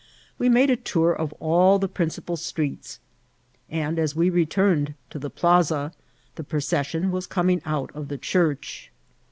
[0.39, 2.99] We made the tour of all the principal streets,
[3.69, 5.93] and as we returned to the plaza
[6.37, 8.89] the procession was coming out of the church.